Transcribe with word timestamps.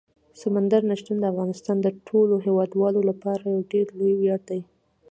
سمندر 0.41 0.81
نه 0.89 0.95
شتون 0.99 1.17
د 1.19 1.25
افغانستان 1.33 1.77
د 1.81 1.87
ټولو 2.07 2.35
هیوادوالو 2.45 3.01
لپاره 3.09 3.41
یو 3.53 3.67
ډېر 3.71 3.85
لوی 3.97 4.13
ویاړ 4.17 4.41
دی. 4.49 4.61